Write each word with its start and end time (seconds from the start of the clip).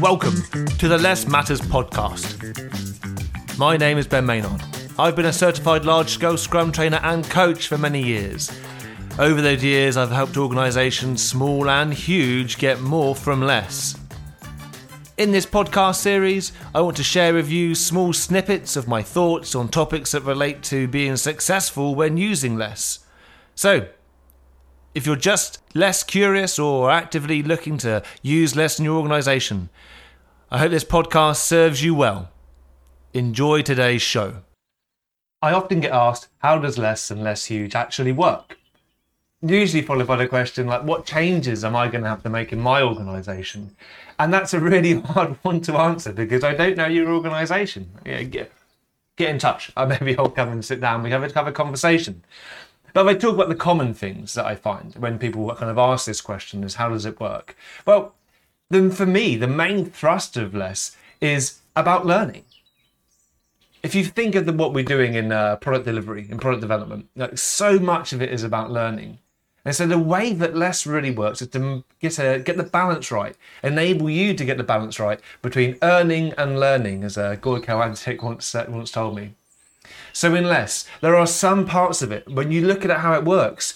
Welcome 0.00 0.42
to 0.78 0.88
the 0.88 0.96
LeSS 0.96 1.28
Matters 1.28 1.60
podcast. 1.60 2.38
My 3.58 3.76
name 3.76 3.98
is 3.98 4.06
Ben 4.06 4.24
Maynard. 4.24 4.62
I've 4.98 5.14
been 5.14 5.26
a 5.26 5.32
certified 5.32 5.84
large 5.84 6.08
scale 6.08 6.38
Scrum 6.38 6.72
trainer 6.72 7.00
and 7.02 7.22
coach 7.28 7.68
for 7.68 7.76
many 7.76 8.02
years. 8.02 8.50
Over 9.18 9.42
those 9.42 9.62
years, 9.62 9.98
I've 9.98 10.10
helped 10.10 10.38
organisations, 10.38 11.22
small 11.22 11.68
and 11.68 11.92
huge, 11.92 12.56
get 12.56 12.80
more 12.80 13.14
from 13.14 13.42
less. 13.42 13.94
In 15.18 15.32
this 15.32 15.44
podcast 15.44 15.96
series, 15.96 16.52
I 16.74 16.80
want 16.80 16.96
to 16.96 17.04
share 17.04 17.34
with 17.34 17.50
you 17.50 17.74
small 17.74 18.14
snippets 18.14 18.76
of 18.76 18.88
my 18.88 19.02
thoughts 19.02 19.54
on 19.54 19.68
topics 19.68 20.12
that 20.12 20.22
relate 20.22 20.62
to 20.64 20.88
being 20.88 21.16
successful 21.16 21.94
when 21.94 22.16
using 22.16 22.56
LeSS. 22.56 23.00
So, 23.54 23.86
if 24.94 25.06
you're 25.06 25.16
just 25.16 25.62
less 25.74 26.02
curious 26.02 26.58
or 26.58 26.90
actively 26.90 27.42
looking 27.42 27.78
to 27.78 28.02
use 28.22 28.56
LeSS 28.56 28.78
in 28.78 28.84
your 28.84 28.98
organisation, 28.98 29.68
I 30.50 30.58
hope 30.58 30.70
this 30.70 30.84
podcast 30.84 31.36
serves 31.36 31.82
you 31.82 31.94
well. 31.94 32.30
Enjoy 33.14 33.62
today's 33.62 34.02
show. 34.02 34.42
I 35.42 35.52
often 35.52 35.80
get 35.80 35.92
asked, 35.92 36.28
how 36.38 36.58
does 36.58 36.76
LeSS 36.76 37.10
and 37.12 37.22
LeSS 37.22 37.46
Huge 37.46 37.74
actually 37.74 38.12
work? 38.12 38.58
Usually 39.42 39.82
followed 39.82 40.06
by 40.06 40.16
the 40.16 40.28
question, 40.28 40.66
like, 40.66 40.82
what 40.82 41.06
changes 41.06 41.64
am 41.64 41.74
I 41.74 41.88
going 41.88 42.04
to 42.04 42.10
have 42.10 42.22
to 42.24 42.28
make 42.28 42.52
in 42.52 42.60
my 42.60 42.82
organisation? 42.82 43.74
And 44.18 44.34
that's 44.34 44.52
a 44.52 44.60
really 44.60 45.00
hard 45.00 45.38
one 45.42 45.62
to 45.62 45.76
answer 45.76 46.12
because 46.12 46.44
I 46.44 46.54
don't 46.54 46.76
know 46.76 46.86
your 46.86 47.10
organisation. 47.10 47.90
Yeah, 48.04 48.22
get, 48.24 48.52
get 49.16 49.30
in 49.30 49.38
touch. 49.38 49.72
Maybe 49.76 50.18
I'll 50.18 50.28
come 50.30 50.50
and 50.50 50.64
sit 50.64 50.80
down. 50.80 51.02
We 51.02 51.10
have 51.10 51.22
a, 51.22 51.32
have 51.32 51.46
a 51.46 51.52
conversation. 51.52 52.22
But 52.92 53.06
if 53.06 53.16
I 53.16 53.18
talk 53.18 53.34
about 53.34 53.48
the 53.48 53.54
common 53.54 53.94
things 53.94 54.34
that 54.34 54.46
I 54.46 54.54
find 54.54 54.94
when 54.96 55.18
people 55.18 55.54
kind 55.54 55.70
of 55.70 55.78
ask 55.78 56.06
this 56.06 56.20
question 56.20 56.64
is 56.64 56.74
how 56.74 56.88
does 56.88 57.06
it 57.06 57.20
work? 57.20 57.56
Well, 57.86 58.14
then 58.68 58.90
for 58.90 59.06
me, 59.06 59.36
the 59.36 59.48
main 59.48 59.86
thrust 59.86 60.36
of 60.36 60.52
LeSS 60.52 60.96
is 61.20 61.60
about 61.76 62.06
learning. 62.06 62.44
If 63.82 63.94
you 63.94 64.04
think 64.04 64.34
of 64.34 64.46
the, 64.46 64.52
what 64.52 64.74
we're 64.74 64.84
doing 64.84 65.14
in 65.14 65.32
uh, 65.32 65.56
product 65.56 65.86
delivery, 65.86 66.26
in 66.30 66.38
product 66.38 66.60
development, 66.60 67.08
like 67.16 67.38
so 67.38 67.78
much 67.78 68.12
of 68.12 68.20
it 68.20 68.30
is 68.30 68.44
about 68.44 68.70
learning. 68.70 69.18
And 69.64 69.74
so 69.74 69.86
the 69.86 69.98
way 69.98 70.32
that 70.32 70.56
less 70.56 70.86
really 70.86 71.10
works 71.10 71.42
is 71.42 71.48
to 71.48 71.84
get 72.00 72.18
a, 72.18 72.38
get 72.38 72.56
the 72.56 72.62
balance 72.62 73.10
right, 73.10 73.36
enable 73.62 74.08
you 74.08 74.34
to 74.34 74.44
get 74.44 74.56
the 74.56 74.64
balance 74.64 74.98
right 74.98 75.20
between 75.42 75.76
earning 75.82 76.32
and 76.38 76.58
learning, 76.58 77.04
as 77.04 77.18
uh, 77.18 77.36
Gojko 77.36 77.66
Adzic 77.66 78.22
once, 78.22 78.54
once 78.54 78.90
told 78.90 79.16
me. 79.16 79.34
So 80.12 80.34
in 80.34 80.44
LeSS, 80.44 80.86
there 81.00 81.16
are 81.16 81.26
some 81.26 81.66
parts 81.66 82.02
of 82.02 82.12
it, 82.12 82.28
when 82.28 82.50
you 82.50 82.66
look 82.66 82.84
at 82.84 83.00
how 83.00 83.14
it 83.14 83.24
works, 83.24 83.74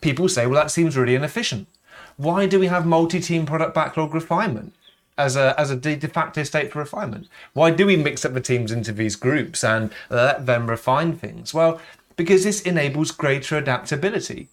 people 0.00 0.28
say, 0.28 0.46
well, 0.46 0.60
that 0.60 0.70
seems 0.70 0.96
really 0.96 1.14
inefficient. 1.14 1.68
Why 2.16 2.46
do 2.46 2.58
we 2.60 2.66
have 2.66 2.86
multi-team 2.86 3.46
product 3.46 3.74
backlog 3.74 4.14
refinement? 4.14 4.74
As 5.18 5.36
a, 5.36 5.54
as 5.60 5.70
a 5.70 5.76
de 5.76 6.08
facto 6.08 6.42
state 6.44 6.72
for 6.72 6.78
refinement? 6.78 7.28
Why 7.52 7.70
do 7.70 7.84
we 7.84 7.96
mix 7.96 8.24
up 8.24 8.32
the 8.32 8.40
teams 8.40 8.72
into 8.72 8.90
these 8.90 9.16
groups 9.16 9.62
and 9.62 9.92
let 10.08 10.46
them 10.46 10.66
refine 10.66 11.14
things? 11.14 11.52
Well, 11.52 11.78
because 12.16 12.44
this 12.44 12.62
enables 12.62 13.10
greater 13.10 13.58
adaptability. 13.58 14.48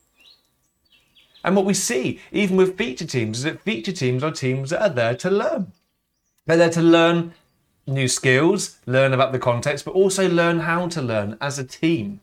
And 1.43 1.55
what 1.55 1.63
we 1.63 1.73
see, 1.73 2.19
even 2.33 2.57
with 2.57 2.77
feature 2.77 3.05
teams, 3.05 3.37
is 3.37 3.43
that 3.45 3.61
feature 3.61 3.93
teams 3.93 4.23
are 4.23 4.31
teams 4.31 4.71
that 4.71 4.81
are 4.81 4.89
there 4.89 5.15
to 5.15 5.29
learn. 5.29 5.71
They're 6.45 6.57
there 6.57 6.69
to 6.71 6.81
learn 6.81 7.33
new 7.87 8.07
skills, 8.07 8.77
learn 8.85 9.13
about 9.13 9.31
the 9.31 9.39
context, 9.39 9.85
but 9.85 9.93
also 9.93 10.29
learn 10.29 10.59
how 10.59 10.87
to 10.89 11.01
learn 11.01 11.37
as 11.39 11.57
a 11.57 11.63
team. 11.63 12.19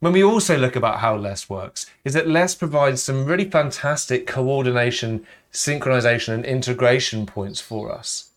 When 0.00 0.14
we 0.14 0.24
also 0.24 0.56
look 0.56 0.76
about 0.76 1.00
how 1.00 1.18
LeSS 1.18 1.50
works, 1.50 1.84
is 2.04 2.14
that 2.14 2.26
LeSS 2.26 2.58
provides 2.58 3.02
some 3.02 3.26
really 3.26 3.44
fantastic 3.44 4.26
coordination, 4.26 5.26
synchronization, 5.52 6.32
and 6.32 6.46
integration 6.46 7.26
points 7.26 7.60
for 7.60 7.92
us. 7.92 8.30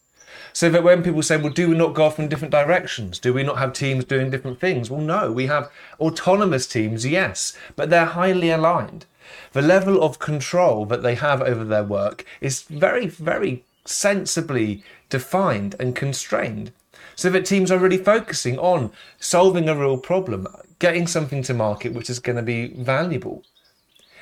So 0.51 0.69
that 0.69 0.83
when 0.83 1.01
people 1.01 1.23
say, 1.23 1.37
well, 1.37 1.53
do 1.53 1.69
we 1.69 1.77
not 1.77 1.93
go 1.93 2.03
off 2.03 2.19
in 2.19 2.27
different 2.27 2.51
directions? 2.51 3.17
Do 3.17 3.33
we 3.33 3.43
not 3.43 3.59
have 3.59 3.71
teams 3.71 4.03
doing 4.03 4.29
different 4.29 4.59
things? 4.59 4.91
Well, 4.91 4.99
no, 4.99 5.31
we 5.31 5.47
have 5.47 5.71
autonomous 6.01 6.67
teams, 6.67 7.05
yes, 7.05 7.57
but 7.77 7.89
they're 7.89 8.05
highly 8.05 8.49
aligned. 8.49 9.05
The 9.53 9.61
level 9.61 10.03
of 10.03 10.19
control 10.19 10.85
that 10.87 11.01
they 11.01 11.15
have 11.15 11.41
over 11.41 11.63
their 11.63 11.83
work 11.83 12.25
is 12.41 12.63
very, 12.63 13.07
very 13.07 13.63
sensibly 13.85 14.83
defined 15.09 15.75
and 15.79 15.95
constrained 15.95 16.71
so 17.15 17.29
that 17.29 17.45
teams 17.45 17.71
are 17.71 17.77
really 17.77 17.97
focusing 17.97 18.57
on 18.57 18.91
solving 19.19 19.69
a 19.69 19.75
real 19.75 19.97
problem, 19.97 20.47
getting 20.79 21.07
something 21.07 21.43
to 21.43 21.53
market 21.53 21.93
which 21.93 22.09
is 22.09 22.19
going 22.19 22.35
to 22.35 22.41
be 22.41 22.67
valuable. 22.67 23.43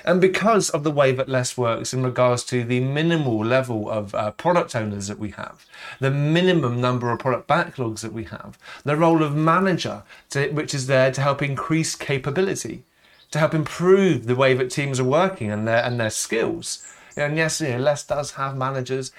And 0.04 0.20
because 0.20 0.70
of 0.72 0.84
the 0.84 0.92
way 0.92 1.12
that 1.12 1.30
LeSS 1.30 1.58
works 1.58 1.94
in 1.94 2.04
regards 2.04 2.44
to 2.46 2.64
the 2.64 2.80
minimal 2.80 3.46
level 3.46 3.90
of 3.90 4.16
uh, 4.16 4.32
product 4.32 4.76
owners 4.76 5.08
that 5.08 5.20
we 5.20 5.30
have, 5.32 5.66
the 6.00 6.10
minimum 6.10 6.82
number 6.82 7.12
of 7.12 7.20
product 7.20 7.48
backlogs 7.48 8.02
that 8.02 8.14
we 8.14 8.24
have, 8.26 8.58
the 8.84 8.96
role 8.96 9.22
of 9.22 9.36
manager, 9.36 10.04
to, 10.32 10.50
which 10.50 10.74
is 10.74 10.88
there 10.88 11.12
to 11.12 11.22
help 11.22 11.42
increase 11.42 11.96
capability, 11.96 12.84
to 13.30 13.40
help 13.40 13.54
improve 13.54 14.26
the 14.26 14.36
way 14.36 14.54
that 14.56 14.72
teams 14.72 15.00
are 15.00 15.06
working 15.06 15.52
and 15.52 15.68
their 15.68 15.84
and 15.84 16.00
their 16.00 16.10
skills. 16.10 16.86
And 17.16 17.38
yes, 17.38 17.62
you 17.62 17.70
know, 17.70 17.80
LeSS 17.80 18.08
does 18.08 18.32
have 18.32 18.58
managers, 18.58 19.12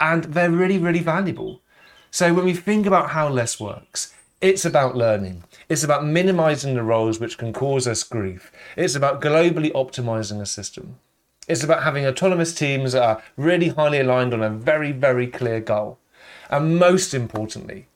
and 0.00 0.24
they're 0.24 0.50
really, 0.50 0.78
really 0.78 1.00
valuable. 1.00 1.62
So 2.10 2.32
when 2.32 2.44
we 2.44 2.54
think 2.54 2.86
about 2.86 3.10
how 3.10 3.28
LeSS 3.28 3.60
works, 3.60 4.14
it's 4.40 4.64
about 4.64 4.96
learning. 4.96 5.44
It's 5.68 5.84
about 5.84 6.04
minimizing 6.04 6.74
the 6.74 6.82
roles 6.82 7.18
which 7.18 7.38
can 7.38 7.52
cause 7.52 7.86
us 7.88 8.02
grief. 8.02 8.52
It's 8.76 8.94
about 8.94 9.20
globally 9.20 9.72
optimizing 9.72 10.40
a 10.40 10.46
system. 10.46 10.98
It's 11.48 11.64
about 11.64 11.82
having 11.82 12.06
autonomous 12.06 12.54
teams 12.54 12.92
that 12.92 13.02
are 13.02 13.22
really 13.36 13.68
highly 13.68 14.00
aligned 14.00 14.34
on 14.34 14.42
a 14.42 14.50
very, 14.50 14.92
very 14.92 15.26
clear 15.26 15.60
goal. 15.60 15.98
And 16.50 16.78
most 16.78 17.14
importantly, 17.14 17.88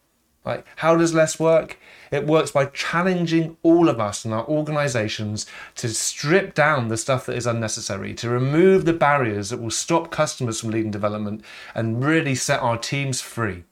like 0.44 0.64
how 0.76 0.96
does 0.96 1.12
LeSS 1.12 1.38
work? 1.38 1.78
It 2.10 2.26
works 2.26 2.50
by 2.50 2.66
challenging 2.66 3.56
all 3.62 3.88
of 3.88 4.00
us 4.00 4.24
and 4.24 4.32
our 4.32 4.46
organizations 4.46 5.46
to 5.76 5.88
strip 5.90 6.54
down 6.54 6.88
the 6.88 6.96
stuff 6.96 7.26
that 7.26 7.36
is 7.36 7.46
unnecessary, 7.46 8.14
to 8.14 8.30
remove 8.30 8.84
the 8.84 8.92
barriers 8.92 9.50
that 9.50 9.60
will 9.60 9.70
stop 9.70 10.10
customers 10.10 10.60
from 10.60 10.70
leading 10.70 10.90
development 10.90 11.44
and 11.74 12.04
really 12.04 12.34
set 12.34 12.60
our 12.60 12.78
teams 12.78 13.20
free. 13.20 13.64